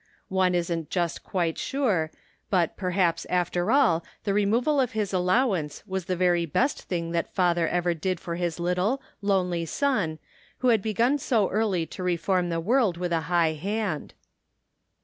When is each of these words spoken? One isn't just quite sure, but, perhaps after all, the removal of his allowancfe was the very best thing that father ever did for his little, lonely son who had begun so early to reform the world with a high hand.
One 0.33 0.55
isn't 0.55 0.89
just 0.89 1.21
quite 1.23 1.59
sure, 1.59 2.09
but, 2.49 2.75
perhaps 2.75 3.27
after 3.29 3.71
all, 3.71 4.03
the 4.23 4.33
removal 4.33 4.81
of 4.81 4.93
his 4.93 5.11
allowancfe 5.13 5.83
was 5.85 6.05
the 6.05 6.15
very 6.15 6.47
best 6.47 6.81
thing 6.85 7.11
that 7.11 7.35
father 7.35 7.67
ever 7.67 7.93
did 7.93 8.19
for 8.19 8.33
his 8.33 8.59
little, 8.59 8.99
lonely 9.21 9.63
son 9.67 10.17
who 10.57 10.69
had 10.69 10.81
begun 10.81 11.19
so 11.19 11.49
early 11.51 11.85
to 11.85 12.01
reform 12.01 12.49
the 12.49 12.59
world 12.59 12.97
with 12.97 13.11
a 13.13 13.21
high 13.29 13.51
hand. 13.53 14.15